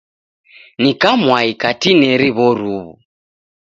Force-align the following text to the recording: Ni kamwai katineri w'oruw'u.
Ni 0.81 0.91
kamwai 1.01 1.49
katineri 1.61 2.29
w'oruw'u. 2.37 2.91